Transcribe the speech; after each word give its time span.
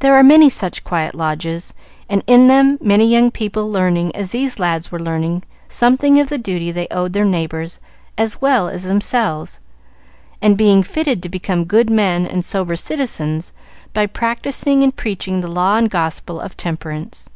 There 0.00 0.16
are 0.16 0.24
many 0.24 0.50
such 0.50 0.82
quiet 0.82 1.14
lodges, 1.14 1.72
and 2.08 2.24
in 2.26 2.48
them 2.48 2.76
many 2.82 3.06
young 3.06 3.30
people 3.30 3.70
learning 3.70 4.12
as 4.16 4.32
these 4.32 4.58
lads 4.58 4.90
were 4.90 4.98
learning 4.98 5.44
something 5.68 6.18
of 6.18 6.28
the 6.28 6.36
duty 6.36 6.72
they 6.72 6.88
owed 6.90 7.12
their 7.12 7.24
neighbors 7.24 7.78
as 8.18 8.40
well 8.42 8.68
as 8.68 8.82
themselves, 8.82 9.60
and 10.42 10.58
being 10.58 10.82
fitted 10.82 11.22
to 11.22 11.28
become 11.28 11.62
good 11.64 11.90
men 11.90 12.26
and 12.26 12.44
sober 12.44 12.74
citizens 12.74 13.52
by 13.92 14.04
practising 14.06 14.82
and 14.82 14.96
preaching 14.96 15.40
the 15.40 15.46
law 15.46 15.76
and 15.76 15.88
gospel 15.88 16.40
of 16.40 16.56
temperance. 16.56 17.30